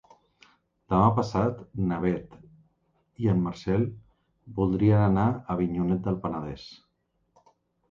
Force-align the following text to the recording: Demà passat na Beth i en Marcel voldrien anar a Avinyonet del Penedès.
Demà 0.93 1.09
passat 1.19 1.59
na 1.91 1.99
Beth 2.05 2.33
i 3.25 3.31
en 3.35 3.45
Marcel 3.49 3.85
voldrien 4.57 5.05
anar 5.11 5.29
a 5.29 5.39
Avinyonet 5.59 6.05
del 6.11 6.21
Penedès. 6.27 6.69